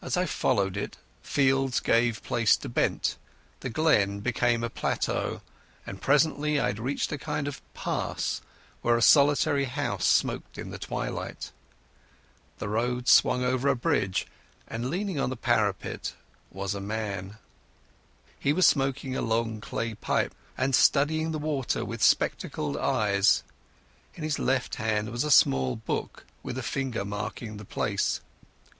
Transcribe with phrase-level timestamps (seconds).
[0.00, 3.16] As I followed it, fields gave place to bent,
[3.60, 5.40] the glen became a plateau,
[5.86, 8.40] and presently I had reached a kind of pass
[8.80, 11.52] where a solitary house smoked in the twilight.
[12.58, 14.26] The road swung over a bridge,
[14.66, 16.14] and leaning on the parapet
[16.50, 17.36] was a young man.
[18.40, 23.44] He was smoking a long clay pipe and studying the water with spectacled eyes.
[24.16, 28.20] In his left hand was a small book with a finger marking the place.